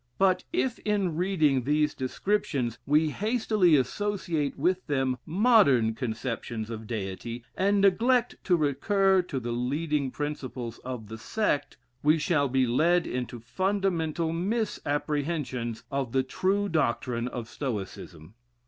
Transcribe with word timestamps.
But 0.17 0.43
if 0.51 0.79
in 0.79 1.15
reading 1.15 1.63
these 1.63 1.93
descriptions, 1.93 2.79
we 2.87 3.11
hastily 3.11 3.75
associate 3.75 4.57
with 4.57 4.87
them 4.87 5.19
modern 5.27 5.93
conceptions 5.93 6.71
of 6.71 6.87
Deity, 6.87 7.43
and 7.55 7.81
neglect 7.81 8.35
to 8.45 8.55
recur 8.55 9.21
to 9.21 9.39
the 9.39 9.51
leading 9.51 10.09
principles 10.09 10.79
of 10.79 11.05
the 11.07 11.19
sect, 11.19 11.77
we 12.01 12.17
shall 12.17 12.49
be 12.49 12.65
led 12.65 13.05
into 13.05 13.39
fundamental 13.39 14.33
misapprehensions 14.33 15.83
of 15.91 16.13
the 16.13 16.23
true 16.23 16.67
doctrine 16.67 17.27
of 17.27 17.47
Stoicism. 17.47 18.33